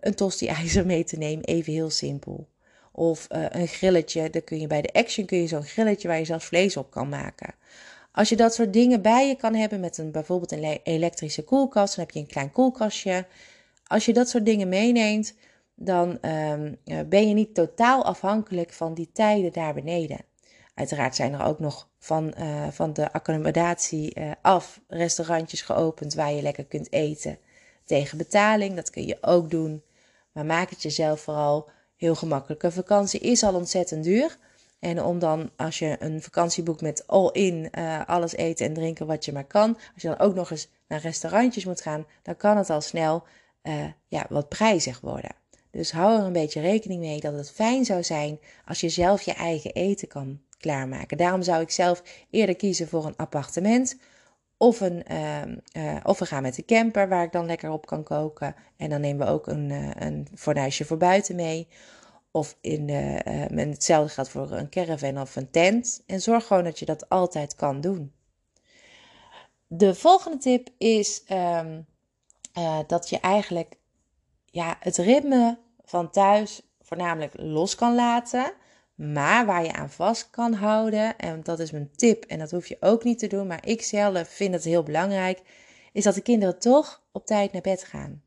een 0.00 0.14
tosti-ijzer 0.14 0.86
mee 0.86 1.04
te 1.04 1.16
nemen, 1.16 1.44
even 1.44 1.72
heel 1.72 1.90
simpel. 1.90 2.48
Of 2.92 3.26
een 3.28 3.66
grilletje, 3.66 4.30
dan 4.30 4.44
kun 4.44 4.60
je 4.60 4.66
bij 4.66 4.82
de 4.82 4.92
Action 4.92 5.26
kun 5.26 5.38
je 5.38 5.46
zo'n 5.46 5.62
grilletje 5.62 6.08
waar 6.08 6.18
je 6.18 6.24
zelf 6.24 6.44
vlees 6.44 6.76
op 6.76 6.90
kan 6.90 7.08
maken. 7.08 7.54
Als 8.18 8.28
je 8.28 8.36
dat 8.36 8.54
soort 8.54 8.72
dingen 8.72 9.02
bij 9.02 9.28
je 9.28 9.34
kan 9.34 9.54
hebben 9.54 9.80
met 9.80 9.98
een, 9.98 10.10
bijvoorbeeld 10.10 10.52
een 10.52 10.80
elektrische 10.82 11.44
koelkast, 11.44 11.96
dan 11.96 12.04
heb 12.04 12.14
je 12.14 12.20
een 12.20 12.26
klein 12.26 12.52
koelkastje. 12.52 13.26
als 13.86 14.04
je 14.04 14.12
dat 14.12 14.28
soort 14.28 14.44
dingen 14.44 14.68
meeneemt, 14.68 15.34
dan 15.74 16.20
ehm, 16.20 16.74
ben 17.08 17.28
je 17.28 17.34
niet 17.34 17.54
totaal 17.54 18.04
afhankelijk 18.04 18.72
van 18.72 18.94
die 18.94 19.10
tijden 19.12 19.52
daar 19.52 19.74
beneden. 19.74 20.20
Uiteraard 20.74 21.16
zijn 21.16 21.32
er 21.32 21.44
ook 21.44 21.58
nog 21.58 21.88
van, 21.98 22.34
uh, 22.38 22.68
van 22.70 22.92
de 22.92 23.12
accommodatie 23.12 24.18
uh, 24.18 24.30
af 24.42 24.80
restaurantjes 24.88 25.62
geopend 25.62 26.14
waar 26.14 26.32
je 26.32 26.42
lekker 26.42 26.64
kunt 26.64 26.92
eten 26.92 27.38
tegen 27.84 28.18
betaling. 28.18 28.74
Dat 28.74 28.90
kun 28.90 29.06
je 29.06 29.18
ook 29.20 29.50
doen. 29.50 29.82
Maar 30.32 30.46
maak 30.46 30.70
het 30.70 30.82
jezelf 30.82 31.20
vooral 31.20 31.70
heel 31.96 32.14
gemakkelijk. 32.14 32.62
Een 32.62 32.72
vakantie 32.72 33.20
is 33.20 33.42
al 33.42 33.54
ontzettend 33.54 34.04
duur. 34.04 34.38
En 34.78 35.02
om 35.02 35.18
dan, 35.18 35.50
als 35.56 35.78
je 35.78 35.96
een 35.98 36.22
vakantie 36.22 36.62
boekt 36.62 36.80
met 36.80 37.06
all-in, 37.06 37.68
uh, 37.78 38.06
alles 38.06 38.34
eten 38.34 38.66
en 38.66 38.74
drinken 38.74 39.06
wat 39.06 39.24
je 39.24 39.32
maar 39.32 39.46
kan. 39.46 39.74
Als 39.94 40.02
je 40.02 40.08
dan 40.08 40.18
ook 40.18 40.34
nog 40.34 40.50
eens 40.50 40.68
naar 40.88 41.00
restaurantjes 41.00 41.64
moet 41.64 41.80
gaan, 41.80 42.06
dan 42.22 42.36
kan 42.36 42.56
het 42.56 42.70
al 42.70 42.80
snel 42.80 43.24
ja, 44.08 44.26
wat 44.28 44.48
prijzig 44.48 45.00
worden. 45.00 45.30
Dus 45.70 45.92
hou 45.92 46.18
er 46.18 46.26
een 46.26 46.32
beetje 46.32 46.60
rekening 46.60 47.00
mee 47.00 47.20
dat 47.20 47.32
het 47.32 47.50
fijn 47.50 47.84
zou 47.84 48.02
zijn 48.02 48.38
als 48.64 48.80
je 48.80 48.88
zelf 48.88 49.22
je 49.22 49.32
eigen 49.32 49.72
eten 49.72 50.08
kan 50.08 50.40
klaarmaken. 50.58 51.16
Daarom 51.16 51.42
zou 51.42 51.62
ik 51.62 51.70
zelf 51.70 52.02
eerder 52.30 52.56
kiezen 52.56 52.88
voor 52.88 53.06
een 53.06 53.16
appartement. 53.16 53.98
Of, 54.56 54.80
een, 54.80 55.04
uh, 55.76 55.96
of 56.02 56.18
we 56.18 56.26
gaan 56.26 56.42
met 56.42 56.54
de 56.54 56.64
camper 56.64 57.08
waar 57.08 57.24
ik 57.24 57.32
dan 57.32 57.46
lekker 57.46 57.70
op 57.70 57.86
kan 57.86 58.02
koken. 58.02 58.54
En 58.76 58.90
dan 58.90 59.00
nemen 59.00 59.26
we 59.26 59.32
ook 59.32 59.46
een, 59.46 59.70
een 60.04 60.28
fornuisje 60.34 60.84
voor 60.84 60.96
buiten 60.96 61.36
mee. 61.36 61.68
Of 62.38 62.56
in, 62.60 62.88
uh, 62.88 63.68
hetzelfde 63.70 64.12
gaat 64.12 64.30
voor 64.30 64.52
een 64.52 64.70
caravan 64.70 65.20
of 65.20 65.36
een 65.36 65.50
tent. 65.50 66.02
En 66.06 66.20
zorg 66.20 66.46
gewoon 66.46 66.64
dat 66.64 66.78
je 66.78 66.84
dat 66.84 67.08
altijd 67.08 67.54
kan 67.54 67.80
doen. 67.80 68.12
De 69.66 69.94
volgende 69.94 70.38
tip 70.38 70.68
is 70.78 71.22
um, 71.32 71.86
dat 72.86 73.08
je 73.08 73.20
eigenlijk 73.20 73.76
ja, 74.44 74.76
het 74.80 74.96
ritme 74.96 75.58
van 75.84 76.10
thuis 76.10 76.62
voornamelijk 76.80 77.32
los 77.36 77.74
kan 77.74 77.94
laten. 77.94 78.52
Maar 78.94 79.46
waar 79.46 79.64
je 79.64 79.72
aan 79.72 79.90
vast 79.90 80.30
kan 80.30 80.52
houden, 80.52 81.18
en 81.18 81.42
dat 81.42 81.58
is 81.58 81.70
mijn 81.70 81.90
tip, 81.96 82.24
en 82.24 82.38
dat 82.38 82.50
hoef 82.50 82.66
je 82.66 82.76
ook 82.80 83.04
niet 83.04 83.18
te 83.18 83.26
doen, 83.26 83.46
maar 83.46 83.66
ik 83.66 83.82
zelf 83.82 84.28
vind 84.28 84.54
het 84.54 84.64
heel 84.64 84.82
belangrijk, 84.82 85.42
is 85.92 86.04
dat 86.04 86.14
de 86.14 86.20
kinderen 86.20 86.58
toch 86.58 87.02
op 87.12 87.26
tijd 87.26 87.52
naar 87.52 87.62
bed 87.62 87.84
gaan. 87.84 88.22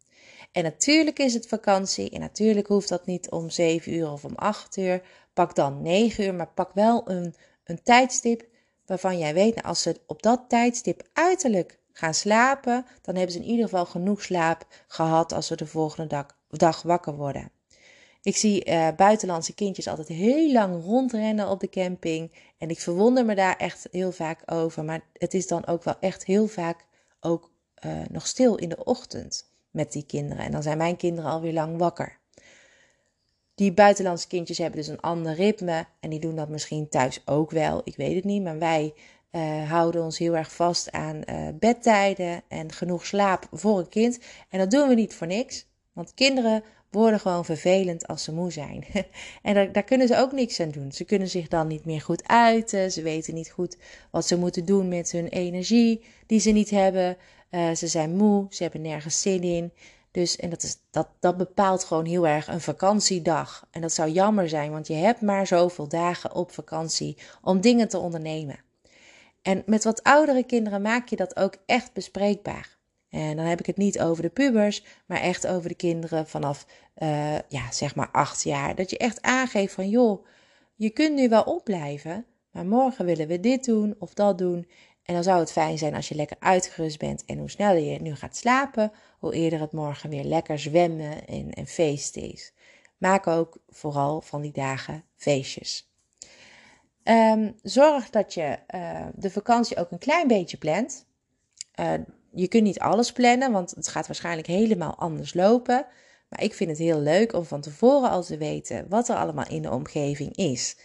En 0.52 0.64
natuurlijk 0.64 1.20
is 1.20 1.34
het 1.34 1.48
vakantie, 1.48 2.10
en 2.10 2.20
natuurlijk 2.20 2.68
hoeft 2.68 2.90
dat 2.90 3.06
niet 3.06 3.30
om 3.30 3.50
7 3.50 3.94
uur 3.94 4.12
of 4.12 4.26
om 4.26 4.36
8 4.36 4.78
uur. 4.78 5.02
Pak 5.34 5.56
dan 5.56 5.82
9 5.82 6.24
uur, 6.24 6.36
maar 6.36 6.48
pak 6.48 6.74
wel 6.74 7.10
een, 7.10 7.36
een 7.64 7.84
tijdstip 7.84 8.48
waarvan 8.86 9.18
jij 9.18 9.34
weet, 9.34 9.56
nou, 9.56 9.68
als 9.68 9.82
ze 9.82 10.00
op 10.08 10.22
dat 10.22 10.42
tijdstip 10.48 11.08
uiterlijk 11.14 11.80
gaan 11.92 12.14
slapen, 12.14 12.86
dan 13.02 13.16
hebben 13.16 13.34
ze 13.34 13.40
in 13.40 13.50
ieder 13.50 13.64
geval 13.64 13.86
genoeg 13.86 14.22
slaap 14.22 14.68
gehad 14.88 15.34
als 15.34 15.48
ze 15.48 15.56
de 15.56 15.68
volgende 15.68 16.26
dag, 16.50 16.82
wakker 16.82 17.16
worden. 17.16 17.52
Ik 18.22 18.36
zie 18.36 18.70
uh, 18.70 18.88
buitenlandse 18.96 19.54
kindjes 19.54 19.88
altijd 19.88 20.08
heel 20.08 20.52
lang 20.52 20.84
rondrennen 20.84 21.50
op 21.50 21.60
de 21.60 21.70
camping. 21.70 22.32
En 22.58 22.70
ik 22.70 22.80
verwonder 22.80 23.26
me 23.26 23.36
daar 23.36 23.58
echt 23.58 23.88
heel 23.92 24.12
vaak 24.12 24.52
over. 24.52 24.84
Maar 24.84 25.02
het 25.14 25.34
is 25.34 25.48
dan 25.48 25.66
ook 25.66 25.84
wel 25.84 25.96
echt 26.00 26.26
heel 26.26 26.48
vaak 26.48 26.86
ook 27.20 27.52
uh, 27.86 27.92
nog 28.10 28.28
stil 28.28 28.56
in 28.56 28.70
de 28.70 28.84
ochtend 28.84 29.51
met 29.72 29.92
die 29.92 30.06
kinderen. 30.06 30.46
En 30.46 30.52
dan 30.52 30.64
zijn 30.64 30.78
mijn 30.78 30.96
kinderen 30.96 31.32
alweer 31.32 31.54
lang 31.54 31.78
wakker. 31.78 32.20
Die 33.56 33.74
buitenlandse 33.74 34.28
kindjes 34.28 34.58
hebben 34.58 34.80
dus 34.80 34.88
een 34.88 35.00
ander 35.00 35.34
ritme. 35.34 35.86
En 36.00 36.10
die 36.10 36.20
doen 36.20 36.36
dat 36.36 36.50
misschien 36.50 36.90
thuis 36.90 37.22
ook 37.26 37.52
wel. 37.52 37.82
Ik 37.84 37.96
weet 37.96 38.16
het 38.16 38.24
niet. 38.24 38.44
Maar 38.44 38.60
wij 38.60 38.94
uh, 39.32 39.70
houden 39.70 40.04
ons 40.04 40.18
heel 40.18 40.36
erg 40.36 40.56
vast 40.56 40.92
aan 40.92 41.24
bedtijden 41.60 42.42
en 42.48 42.72
genoeg 42.72 43.06
slaap 43.06 43.48
voor 43.52 43.80
een 43.80 43.90
kind. 43.90 44.20
En 44.50 44.60
dat 44.60 44.72
doen 44.72 44.88
we 44.88 44.94
niet 44.96 45.14
voor 45.14 45.28
niks. 45.28 45.66
Want 45.94 46.14
kinderen 46.14 46.64
worden 46.92 47.20
gewoon 47.20 47.46
vervelend 47.46 48.08
als 48.08 48.24
ze 48.24 48.34
moe 48.34 48.52
zijn. 48.52 48.86
en 49.42 49.54
daar, 49.54 49.72
daar, 49.72 49.84
kunnen 49.84 50.08
ze 50.08 50.18
ook 50.18 50.32
niks 50.32 50.60
aan 50.60 50.70
doen. 50.72 50.92
Ze 50.92 51.04
kunnen 51.04 51.28
zich 51.28 51.48
dan 51.48 51.68
niet 51.68 51.86
meer 51.86 52.02
goed 52.02 52.28
uiten. 52.28 52.92
Ze 52.92 53.02
weten 53.02 53.34
niet 53.34 53.52
goed 53.52 53.78
wat 54.12 54.28
ze 54.28 54.38
moeten 54.38 54.66
doen 54.66 54.88
met 54.88 55.12
hun 55.12 55.28
energie 55.28 56.04
die 56.26 56.40
ze 56.40 56.52
niet 56.52 56.70
hebben. 56.70 57.18
Uh, 57.52 57.72
ze 57.72 57.88
zijn 57.88 58.16
moe, 58.16 58.46
ze 58.50 58.64
hebben 58.64 58.82
nergens 58.82 59.22
zin 59.22 59.42
in. 59.42 59.74
Dus, 60.12 60.36
en 60.36 60.50
dat, 60.50 60.64
is, 60.64 60.78
dat, 60.92 61.08
dat 61.20 61.38
bepaalt 61.38 61.84
gewoon 61.84 62.06
heel 62.06 62.28
erg 62.28 62.48
een 62.48 62.62
vakantiedag. 62.62 63.68
En 63.72 63.82
dat 63.82 63.94
zou 63.94 64.10
jammer 64.10 64.50
zijn, 64.50 64.72
want 64.72 64.88
je 64.88 64.94
hebt 64.94 65.22
maar 65.22 65.48
zoveel 65.48 65.88
dagen 65.88 66.36
op 66.36 66.52
vakantie 66.52 67.18
om 67.42 67.62
dingen 67.62 67.88
te 67.88 67.98
ondernemen. 67.98 68.60
En 69.42 69.64
met 69.66 69.84
wat 69.84 70.04
oudere 70.04 70.44
kinderen 70.44 70.82
maak 70.82 71.08
je 71.08 71.16
dat 71.16 71.36
ook 71.36 71.56
echt 71.66 71.94
bespreekbaar. 71.94 72.80
En 73.10 73.36
dan 73.36 73.46
heb 73.46 73.60
ik 73.60 73.66
het 73.66 73.78
niet 73.78 74.00
over 74.00 74.24
de 74.24 74.30
pubers, 74.30 74.84
maar 75.06 75.20
echt 75.20 75.48
over 75.48 75.70
de 75.70 75.76
kinderen 75.76 76.28
vanaf, 76.28 76.66
uh, 76.98 77.40
ja, 77.48 77.72
zeg 77.72 77.96
maar 77.96 78.10
acht 78.12 78.44
jaar. 78.44 78.76
Dat 78.76 78.90
je 78.90 78.98
echt 78.98 79.22
aangeeft 79.22 79.74
van, 79.74 79.90
joh, 79.90 80.26
je 80.76 80.90
kunt 80.90 81.16
nu 81.16 81.30
wel 81.30 81.44
opblijven, 81.44 82.26
maar 82.52 82.66
morgen 82.66 83.06
willen 83.06 83.28
we 83.28 83.40
dit 83.40 83.66
doen 83.66 83.96
of 84.00 84.14
dat 84.14 84.38
doen. 84.38 84.68
En 85.04 85.14
dan 85.14 85.24
zou 85.24 85.40
het 85.40 85.52
fijn 85.52 85.78
zijn 85.78 85.96
als 85.96 86.10
je 86.10 86.16
lekker 86.16 86.38
uitgerust 86.40 87.00
bent. 87.00 87.26
En 87.26 87.38
hoe 87.38 87.50
sneller 87.50 87.82
je 87.82 88.02
nu 88.02 88.16
gaat 88.16 88.36
slapen, 88.36 88.92
hoe 89.20 89.34
eerder 89.34 89.60
het 89.60 89.72
morgen 89.72 90.10
weer 90.10 90.24
lekker 90.24 90.60
zwemmen 90.60 91.28
en, 91.28 91.52
en 91.52 91.68
feesten 91.68 92.32
is. 92.32 92.54
Maak 92.98 93.28
ook 93.28 93.58
vooral 93.70 94.22
van 94.22 94.42
die 94.42 94.52
dagen 94.52 95.04
feestjes. 95.16 95.90
Um, 97.04 97.56
zorg 97.64 98.10
dat 98.10 98.34
je 98.34 98.58
uh, 98.76 99.06
de 99.16 99.32
vakantie 99.32 99.78
ook 99.78 99.92
een 99.92 99.98
klein 99.98 100.28
beetje 100.28 100.58
plant. 100.58 101.06
Uh, 101.80 101.94
je 102.32 102.48
kunt 102.48 102.64
niet 102.64 102.80
alles 102.80 103.12
plannen, 103.12 103.52
want 103.52 103.72
het 103.72 103.88
gaat 103.88 104.08
waarschijnlijk 104.08 104.48
helemaal 104.48 104.96
anders 104.96 105.34
lopen. 105.34 105.86
Maar 106.30 106.44
ik 106.44 106.54
vind 106.54 106.70
het 106.70 106.80
heel 106.80 107.00
leuk 107.00 107.34
om 107.34 107.46
van 107.46 107.62
tevoren 107.62 108.10
al 108.10 108.24
te 108.24 108.38
weten 108.38 108.86
wat 108.90 109.10
er 109.10 109.16
allemaal 109.16 109.48
in 109.48 109.62
de 109.62 109.72
omgeving 109.72 110.36
is. 110.36 110.78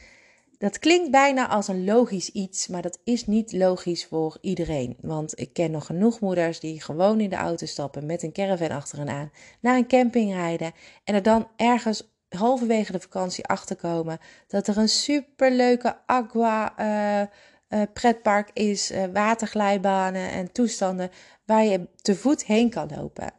Dat 0.59 0.79
klinkt 0.79 1.11
bijna 1.11 1.49
als 1.49 1.69
een 1.69 1.85
logisch 1.85 2.31
iets, 2.31 2.67
maar 2.67 2.83
dat 2.83 2.99
is 3.05 3.27
niet 3.27 3.53
logisch 3.53 4.07
voor 4.07 4.39
iedereen. 4.41 4.97
Want 5.01 5.41
ik 5.41 5.53
ken 5.53 5.71
nog 5.71 5.87
genoeg 5.87 6.21
moeders 6.21 6.61
die 6.61 6.81
gewoon 6.81 7.21
in 7.21 7.31
de 7.31 7.37
auto 7.37 7.67
stappen 7.67 8.07
met 8.07 8.23
een 8.23 8.33
caravan 8.33 8.71
achter 8.71 8.99
hen 8.99 9.09
aan, 9.09 9.31
naar 9.61 9.77
een 9.77 9.87
camping 9.87 10.33
rijden 10.33 10.73
en 11.05 11.15
er 11.15 11.23
dan 11.23 11.49
ergens 11.57 12.15
halverwege 12.29 12.93
de 12.93 13.01
vakantie 13.01 13.47
achterkomen 13.47 14.19
dat 14.47 14.67
er 14.67 14.79
een 14.79 14.89
superleuke 14.89 15.99
aqua 16.07 16.75
uh, 16.81 17.27
uh, 17.69 17.87
pretpark 17.93 18.51
is, 18.53 18.91
uh, 18.91 19.05
waterglijbanen 19.13 20.31
en 20.31 20.53
toestanden 20.53 21.11
waar 21.45 21.65
je 21.65 21.89
te 21.97 22.15
voet 22.15 22.45
heen 22.45 22.71
kan 22.71 22.91
lopen. 22.97 23.33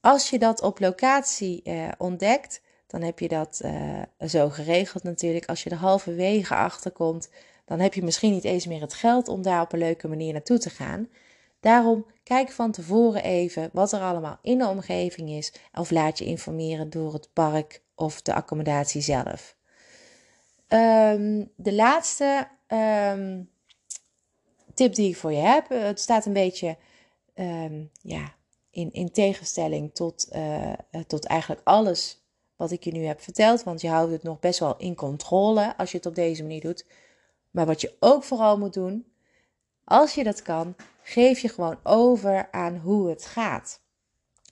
Als 0.00 0.30
je 0.30 0.38
dat 0.38 0.62
op 0.62 0.80
locatie 0.80 1.62
ontdekt, 1.98 2.60
dan 2.92 3.02
heb 3.02 3.18
je 3.18 3.28
dat 3.28 3.60
uh, 3.64 4.02
zo 4.28 4.48
geregeld 4.48 5.02
natuurlijk. 5.02 5.46
Als 5.46 5.62
je 5.62 5.70
er 5.70 5.76
halverwege 5.76 6.54
achter 6.54 6.90
komt, 6.90 7.30
dan 7.64 7.80
heb 7.80 7.94
je 7.94 8.02
misschien 8.02 8.32
niet 8.32 8.44
eens 8.44 8.66
meer 8.66 8.80
het 8.80 8.94
geld 8.94 9.28
om 9.28 9.42
daar 9.42 9.60
op 9.60 9.72
een 9.72 9.78
leuke 9.78 10.08
manier 10.08 10.32
naartoe 10.32 10.58
te 10.58 10.70
gaan. 10.70 11.08
Daarom 11.60 12.06
kijk 12.22 12.50
van 12.50 12.72
tevoren 12.72 13.22
even 13.22 13.70
wat 13.72 13.92
er 13.92 14.00
allemaal 14.00 14.38
in 14.42 14.58
de 14.58 14.66
omgeving 14.66 15.30
is, 15.30 15.52
of 15.74 15.90
laat 15.90 16.18
je 16.18 16.24
informeren 16.24 16.90
door 16.90 17.12
het 17.12 17.28
park 17.32 17.82
of 17.94 18.22
de 18.22 18.34
accommodatie 18.34 19.00
zelf. 19.00 19.56
Um, 20.68 21.50
de 21.56 21.72
laatste 21.72 22.48
um, 22.68 23.50
tip 24.74 24.94
die 24.94 25.08
ik 25.08 25.16
voor 25.16 25.32
je 25.32 25.40
heb, 25.40 25.68
het 25.68 26.00
staat 26.00 26.26
een 26.26 26.32
beetje 26.32 26.76
um, 27.34 27.90
ja, 28.02 28.34
in, 28.70 28.92
in 28.92 29.10
tegenstelling 29.12 29.94
tot, 29.94 30.28
uh, 30.32 30.72
tot 31.06 31.24
eigenlijk 31.24 31.60
alles 31.64 32.21
wat 32.62 32.70
ik 32.70 32.84
je 32.84 32.92
nu 32.92 33.04
heb 33.04 33.20
verteld. 33.20 33.62
Want 33.62 33.80
je 33.80 33.88
houdt 33.88 34.12
het 34.12 34.22
nog 34.22 34.40
best 34.40 34.58
wel 34.58 34.76
in 34.76 34.94
controle 34.94 35.76
als 35.76 35.90
je 35.90 35.96
het 35.96 36.06
op 36.06 36.14
deze 36.14 36.42
manier 36.42 36.60
doet. 36.60 36.86
Maar 37.50 37.66
wat 37.66 37.80
je 37.80 37.96
ook 38.00 38.24
vooral 38.24 38.58
moet 38.58 38.74
doen, 38.74 39.06
als 39.84 40.14
je 40.14 40.24
dat 40.24 40.42
kan, 40.42 40.76
geef 41.02 41.38
je 41.38 41.48
gewoon 41.48 41.78
over 41.82 42.48
aan 42.50 42.76
hoe 42.76 43.08
het 43.08 43.24
gaat. 43.24 43.80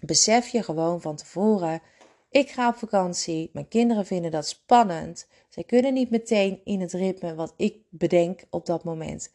Besef 0.00 0.48
je 0.48 0.62
gewoon 0.62 1.00
van 1.00 1.16
tevoren, 1.16 1.82
ik 2.30 2.50
ga 2.50 2.68
op 2.68 2.76
vakantie, 2.76 3.50
mijn 3.52 3.68
kinderen 3.68 4.06
vinden 4.06 4.30
dat 4.30 4.46
spannend. 4.46 5.26
Zij 5.48 5.64
kunnen 5.64 5.94
niet 5.94 6.10
meteen 6.10 6.60
in 6.64 6.80
het 6.80 6.92
ritme 6.92 7.34
wat 7.34 7.54
ik 7.56 7.76
bedenk 7.88 8.44
op 8.50 8.66
dat 8.66 8.84
moment. 8.84 9.32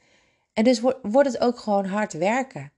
En 0.53 0.63
dus 0.63 0.79
wordt 1.01 1.31
het 1.31 1.39
ook 1.39 1.59
gewoon 1.59 1.85
hard 1.85 2.13
werken 2.13 2.71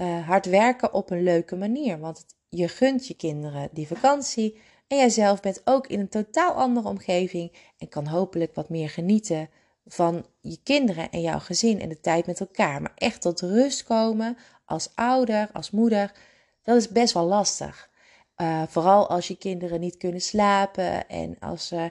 uh, 0.00 0.26
hard 0.26 0.46
werken 0.46 0.92
op 0.92 1.10
een 1.10 1.22
leuke 1.22 1.56
manier. 1.56 1.98
Want 1.98 2.26
je 2.48 2.68
gunt 2.68 3.06
je 3.06 3.14
kinderen 3.14 3.68
die 3.72 3.86
vakantie. 3.86 4.60
En 4.90 4.96
jijzelf 4.96 5.40
bent 5.40 5.60
ook 5.64 5.86
in 5.86 6.00
een 6.00 6.08
totaal 6.08 6.52
andere 6.52 6.88
omgeving. 6.88 7.52
En 7.78 7.88
kan 7.88 8.06
hopelijk 8.06 8.54
wat 8.54 8.68
meer 8.68 8.88
genieten 8.88 9.48
van 9.86 10.26
je 10.40 10.58
kinderen 10.62 11.10
en 11.10 11.20
jouw 11.20 11.38
gezin 11.38 11.80
en 11.80 11.88
de 11.88 12.00
tijd 12.00 12.26
met 12.26 12.40
elkaar. 12.40 12.82
Maar 12.82 12.92
echt 12.94 13.20
tot 13.20 13.40
rust 13.40 13.84
komen 13.84 14.36
als 14.64 14.90
ouder, 14.94 15.50
als 15.52 15.70
moeder, 15.70 16.12
dat 16.62 16.76
is 16.76 16.88
best 16.88 17.14
wel 17.14 17.24
lastig. 17.24 17.90
Uh, 18.36 18.62
vooral 18.68 19.08
als 19.08 19.28
je 19.28 19.36
kinderen 19.36 19.80
niet 19.80 19.96
kunnen 19.96 20.20
slapen 20.20 21.08
en 21.08 21.38
als 21.38 21.66
ze 21.66 21.76
uh, 21.76 21.90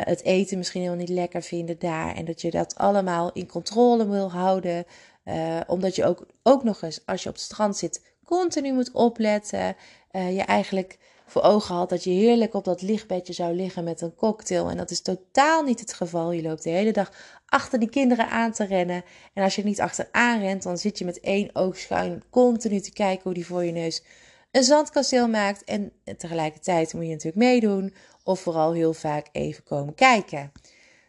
het 0.00 0.22
eten 0.22 0.58
misschien 0.58 0.82
heel 0.82 0.94
niet 0.94 1.08
lekker 1.08 1.42
vinden 1.42 1.78
daar. 1.78 2.14
En 2.14 2.24
dat 2.24 2.40
je 2.40 2.50
dat 2.50 2.74
allemaal 2.74 3.32
in 3.32 3.46
controle 3.46 4.08
wil 4.08 4.30
houden. 4.30 4.84
Uh, 5.24 5.60
omdat 5.66 5.96
je 5.96 6.04
ook, 6.04 6.26
ook 6.42 6.64
nog 6.64 6.82
eens, 6.82 7.06
als 7.06 7.22
je 7.22 7.28
op 7.28 7.34
het 7.34 7.44
strand 7.44 7.76
zit, 7.76 8.02
continu 8.24 8.72
moet 8.72 8.92
opletten. 8.92 9.76
je 10.10 10.42
eigenlijk 10.46 10.98
voor 11.26 11.42
ogen 11.42 11.74
had 11.74 11.88
dat 11.88 12.04
je 12.04 12.10
heerlijk 12.10 12.54
op 12.54 12.64
dat 12.64 12.82
lichtbedje 12.82 13.32
zou 13.32 13.54
liggen 13.54 13.84
met 13.84 14.00
een 14.00 14.14
cocktail. 14.14 14.70
En 14.70 14.76
dat 14.76 14.90
is 14.90 15.00
totaal 15.00 15.62
niet 15.62 15.80
het 15.80 15.92
geval. 15.92 16.32
Je 16.32 16.42
loopt 16.42 16.62
de 16.62 16.70
hele 16.70 16.92
dag 16.92 17.12
achter 17.46 17.78
die 17.78 17.88
kinderen 17.88 18.30
aan 18.30 18.52
te 18.52 18.64
rennen. 18.64 19.04
En 19.34 19.42
als 19.42 19.56
je 19.56 19.64
niet 19.64 19.80
achteraan 19.80 20.40
rent, 20.40 20.62
dan 20.62 20.78
zit 20.78 20.98
je 20.98 21.04
met 21.04 21.20
één 21.20 21.50
oog 21.52 21.78
schuin 21.78 22.22
continu 22.30 22.80
te 22.80 22.92
kijken 22.92 23.22
hoe 23.22 23.34
die 23.34 23.46
voor 23.46 23.64
je 23.64 23.72
neus 23.72 24.02
een 24.50 24.64
zandkasteel 24.64 25.28
maakt. 25.28 25.64
En 25.64 25.92
tegelijkertijd 26.16 26.94
moet 26.94 27.04
je 27.04 27.10
natuurlijk 27.10 27.36
meedoen. 27.36 27.94
Of 28.24 28.40
vooral 28.40 28.72
heel 28.72 28.92
vaak 28.92 29.28
even 29.32 29.64
komen 29.64 29.94
kijken. 29.94 30.52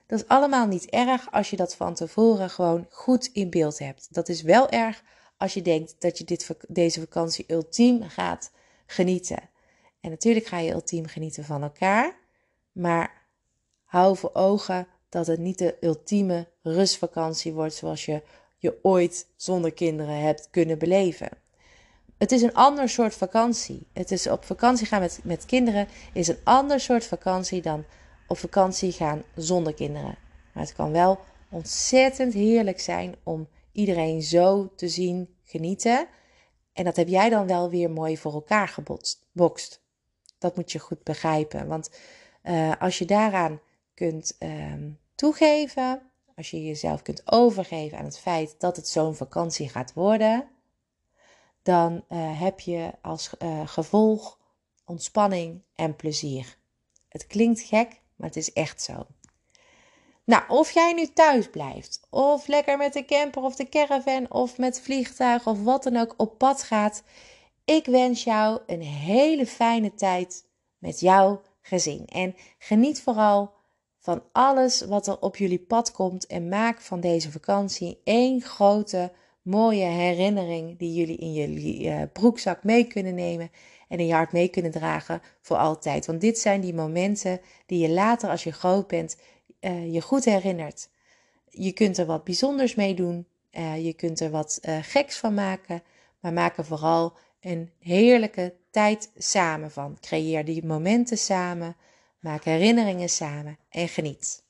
Dat 0.07 0.19
is 0.19 0.27
allemaal 0.27 0.67
niet 0.67 0.89
erg 0.89 1.31
als 1.31 1.49
je 1.49 1.55
dat 1.55 1.75
van 1.75 1.93
tevoren 1.93 2.49
gewoon 2.49 2.87
goed 2.89 3.29
in 3.33 3.49
beeld 3.49 3.79
hebt. 3.79 4.07
Dat 4.11 4.29
is 4.29 4.41
wel 4.41 4.69
erg 4.69 5.03
als 5.37 5.53
je 5.53 5.61
denkt 5.61 5.95
dat 5.99 6.17
je 6.17 6.23
dit, 6.23 6.49
deze 6.67 6.99
vakantie 6.99 7.45
ultiem 7.47 8.03
gaat 8.03 8.51
genieten. 8.85 9.49
En 10.05 10.11
natuurlijk 10.11 10.45
ga 10.45 10.59
je 10.59 10.73
ultiem 10.73 11.05
genieten 11.05 11.43
van 11.43 11.63
elkaar. 11.63 12.15
Maar 12.71 13.27
hou 13.83 14.17
voor 14.17 14.33
ogen 14.33 14.87
dat 15.09 15.27
het 15.27 15.39
niet 15.39 15.57
de 15.57 15.77
ultieme 15.81 16.47
rustvakantie 16.61 17.53
wordt 17.53 17.73
zoals 17.73 18.05
je 18.05 18.21
je 18.57 18.79
ooit 18.81 19.27
zonder 19.35 19.73
kinderen 19.73 20.19
hebt 20.19 20.47
kunnen 20.51 20.77
beleven. 20.77 21.29
Het 22.17 22.31
is 22.31 22.41
een 22.41 22.53
ander 22.53 22.89
soort 22.89 23.15
vakantie. 23.15 23.87
Het 23.93 24.11
is 24.11 24.27
op 24.27 24.43
vakantie 24.43 24.85
gaan 24.87 24.99
met, 24.99 25.19
met 25.23 25.45
kinderen 25.45 25.87
is 26.13 26.27
een 26.27 26.39
ander 26.43 26.79
soort 26.79 27.05
vakantie 27.05 27.61
dan 27.61 27.85
op 28.27 28.37
vakantie 28.37 28.91
gaan 28.91 29.23
zonder 29.35 29.73
kinderen. 29.73 30.17
Maar 30.53 30.63
het 30.63 30.73
kan 30.73 30.91
wel 30.91 31.19
ontzettend 31.49 32.33
heerlijk 32.33 32.79
zijn 32.79 33.15
om 33.23 33.47
iedereen 33.71 34.21
zo 34.21 34.71
te 34.75 34.87
zien 34.87 35.35
genieten. 35.43 36.07
En 36.73 36.83
dat 36.83 36.95
heb 36.95 37.07
jij 37.07 37.29
dan 37.29 37.47
wel 37.47 37.69
weer 37.69 37.89
mooi 37.89 38.17
voor 38.17 38.33
elkaar 38.33 38.67
gebokst. 38.67 39.83
Dat 40.45 40.55
moet 40.55 40.71
je 40.71 40.79
goed 40.79 41.03
begrijpen. 41.03 41.67
Want 41.67 41.89
uh, 42.43 42.73
als 42.79 42.97
je 42.97 43.05
daaraan 43.05 43.59
kunt 43.93 44.35
uh, 44.39 44.73
toegeven, 45.15 46.01
als 46.35 46.49
je 46.49 46.63
jezelf 46.63 47.01
kunt 47.01 47.31
overgeven 47.31 47.97
aan 47.97 48.05
het 48.05 48.19
feit 48.19 48.55
dat 48.57 48.75
het 48.75 48.87
zo'n 48.87 49.15
vakantie 49.15 49.69
gaat 49.69 49.93
worden, 49.93 50.47
dan 51.63 52.03
uh, 52.09 52.39
heb 52.39 52.59
je 52.59 52.91
als 53.01 53.31
uh, 53.39 53.67
gevolg 53.67 54.39
ontspanning 54.85 55.61
en 55.75 55.95
plezier. 55.95 56.57
Het 57.09 57.27
klinkt 57.27 57.61
gek, 57.61 58.01
maar 58.15 58.27
het 58.27 58.37
is 58.37 58.53
echt 58.53 58.81
zo. 58.81 59.05
Nou, 60.23 60.43
of 60.47 60.71
jij 60.71 60.93
nu 60.93 61.07
thuis 61.13 61.49
blijft, 61.49 62.07
of 62.09 62.47
lekker 62.47 62.77
met 62.77 62.93
de 62.93 63.05
camper 63.05 63.41
of 63.41 63.55
de 63.55 63.69
caravan, 63.69 64.31
of 64.31 64.57
met 64.57 64.81
vliegtuig 64.81 65.47
of 65.47 65.63
wat 65.63 65.83
dan 65.83 65.97
ook 65.97 66.13
op 66.17 66.37
pad 66.37 66.63
gaat, 66.63 67.03
ik 67.65 67.85
wens 67.85 68.23
jou 68.23 68.59
een 68.65 68.81
hele 68.81 69.45
fijne 69.45 69.93
tijd 69.93 70.45
met 70.77 70.99
jouw 70.99 71.41
gezin. 71.61 72.05
En 72.05 72.35
geniet 72.57 73.01
vooral 73.01 73.53
van 73.99 74.23
alles 74.31 74.81
wat 74.81 75.07
er 75.07 75.19
op 75.19 75.37
jullie 75.37 75.59
pad 75.59 75.91
komt 75.91 76.25
en 76.25 76.49
maak 76.49 76.81
van 76.81 76.99
deze 76.99 77.31
vakantie 77.31 78.01
één 78.03 78.41
grote 78.41 79.11
mooie 79.41 79.85
herinnering 79.85 80.77
die 80.77 80.93
jullie 80.93 81.17
in 81.17 81.33
jullie 81.33 81.85
uh, 81.85 82.01
broekzak 82.13 82.63
mee 82.63 82.83
kunnen 82.83 83.15
nemen 83.15 83.51
en 83.87 83.99
in 83.99 84.05
je 84.05 84.13
hart 84.13 84.31
mee 84.31 84.47
kunnen 84.47 84.71
dragen 84.71 85.21
voor 85.41 85.57
altijd. 85.57 86.05
Want 86.05 86.21
dit 86.21 86.39
zijn 86.39 86.61
die 86.61 86.73
momenten 86.73 87.41
die 87.65 87.79
je 87.79 87.89
later 87.89 88.29
als 88.29 88.43
je 88.43 88.51
groot 88.51 88.87
bent 88.87 89.17
uh, 89.61 89.93
je 89.93 90.01
goed 90.01 90.25
herinnert. 90.25 90.89
Je 91.49 91.71
kunt 91.71 91.97
er 91.97 92.05
wat 92.05 92.23
bijzonders 92.23 92.75
mee 92.75 92.93
doen, 92.93 93.27
uh, 93.51 93.85
je 93.85 93.93
kunt 93.93 94.19
er 94.19 94.29
wat 94.29 94.59
geks 94.81 95.17
van 95.17 95.33
maken, 95.33 95.83
maar 96.19 96.33
maak 96.33 96.57
er 96.57 96.65
vooral 96.65 97.13
een 97.45 97.71
heerlijke 97.79 98.53
tijd 98.71 99.11
samen 99.17 99.71
van. 99.71 99.97
Creëer 99.99 100.45
die 100.45 100.65
momenten 100.65 101.17
samen, 101.17 101.75
maak 102.19 102.43
herinneringen 102.43 103.09
samen 103.09 103.57
en 103.69 103.87
geniet. 103.87 104.43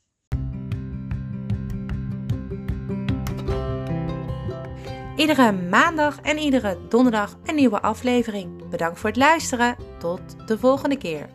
Iedere 5.16 5.52
maandag 5.52 6.22
en 6.22 6.38
iedere 6.38 6.88
donderdag 6.90 7.38
een 7.44 7.56
nieuwe 7.56 7.82
aflevering. 7.82 8.70
Bedankt 8.70 9.00
voor 9.00 9.10
het 9.10 9.18
luisteren. 9.18 9.76
Tot 10.00 10.48
de 10.48 10.58
volgende 10.58 10.98
keer. 10.98 11.35